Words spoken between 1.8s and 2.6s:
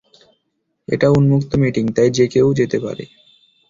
তাই যে কেউ